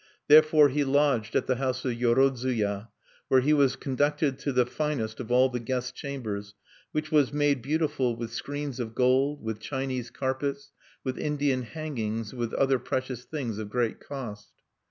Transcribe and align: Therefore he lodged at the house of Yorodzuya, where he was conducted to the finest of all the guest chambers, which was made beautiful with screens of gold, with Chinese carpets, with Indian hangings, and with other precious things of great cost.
Therefore 0.27 0.69
he 0.69 0.83
lodged 0.83 1.35
at 1.35 1.45
the 1.45 1.57
house 1.57 1.85
of 1.85 1.91
Yorodzuya, 1.93 2.87
where 3.27 3.41
he 3.41 3.53
was 3.53 3.75
conducted 3.75 4.39
to 4.39 4.51
the 4.51 4.65
finest 4.65 5.19
of 5.19 5.31
all 5.31 5.47
the 5.49 5.59
guest 5.59 5.93
chambers, 5.93 6.55
which 6.91 7.11
was 7.11 7.31
made 7.31 7.61
beautiful 7.61 8.15
with 8.15 8.33
screens 8.33 8.79
of 8.79 8.95
gold, 8.95 9.43
with 9.43 9.59
Chinese 9.59 10.09
carpets, 10.09 10.71
with 11.03 11.19
Indian 11.19 11.61
hangings, 11.61 12.31
and 12.31 12.39
with 12.39 12.51
other 12.55 12.79
precious 12.79 13.25
things 13.25 13.59
of 13.59 13.69
great 13.69 13.99
cost. 13.99 14.49